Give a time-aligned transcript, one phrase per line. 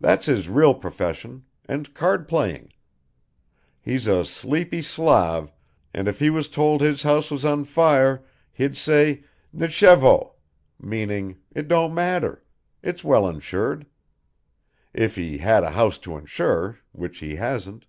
[0.00, 2.72] That's his real profession, and card playing.
[3.82, 5.52] He's a sleepy Slav,
[5.92, 10.32] and if he was told his house was on fire he'd say, "nichévo,"
[10.80, 12.42] meaning it don't matter,
[12.82, 13.84] it's well insured
[14.94, 17.84] if he had a house to insure, which he hasn't.